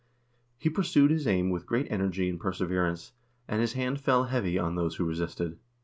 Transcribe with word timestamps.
He 0.57 0.67
pursued 0.71 1.11
his 1.11 1.27
aim 1.27 1.51
with 1.51 1.67
great 1.67 1.85
energy 1.91 2.27
and 2.27 2.39
perseverance, 2.39 3.13
and 3.47 3.61
his 3.61 3.73
hand 3.73 4.01
fell 4.01 4.23
heavy 4.23 4.57
on 4.57 4.73
those 4.73 4.95
who 4.95 5.05
resisted. 5.05 5.59